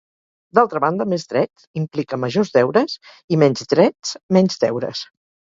D'altra 0.59 0.79
banda, 0.85 1.05
més 1.11 1.25
drets 1.33 1.67
implica 1.81 2.19
majors 2.23 2.53
deures 2.57 2.97
i 3.37 3.39
menys 3.45 3.71
drets, 3.75 4.19
menys 4.39 4.59
deures. 4.65 5.07